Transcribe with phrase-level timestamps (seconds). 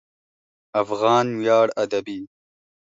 [0.81, 2.19] افغان ویاړ ادبي